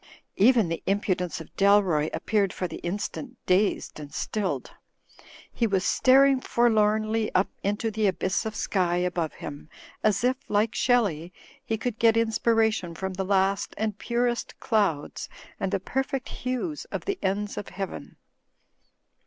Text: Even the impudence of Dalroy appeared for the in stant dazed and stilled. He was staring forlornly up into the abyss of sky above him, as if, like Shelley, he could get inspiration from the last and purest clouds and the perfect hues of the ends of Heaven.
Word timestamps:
Even 0.37 0.67
the 0.67 0.81
impudence 0.87 1.39
of 1.39 1.55
Dalroy 1.55 2.09
appeared 2.11 2.51
for 2.51 2.67
the 2.67 2.77
in 2.79 2.97
stant 2.97 3.37
dazed 3.45 3.99
and 3.99 4.11
stilled. 4.11 4.71
He 5.53 5.67
was 5.67 5.85
staring 5.85 6.39
forlornly 6.41 7.31
up 7.35 7.49
into 7.61 7.91
the 7.91 8.07
abyss 8.07 8.43
of 8.43 8.55
sky 8.55 8.95
above 8.95 9.33
him, 9.33 9.69
as 10.03 10.23
if, 10.23 10.37
like 10.49 10.73
Shelley, 10.73 11.31
he 11.63 11.77
could 11.77 11.99
get 11.99 12.17
inspiration 12.17 12.95
from 12.95 13.13
the 13.13 13.23
last 13.23 13.75
and 13.77 13.95
purest 13.99 14.59
clouds 14.59 15.29
and 15.59 15.71
the 15.71 15.79
perfect 15.79 16.29
hues 16.29 16.85
of 16.85 17.05
the 17.05 17.19
ends 17.21 17.55
of 17.55 17.69
Heaven. 17.69 18.15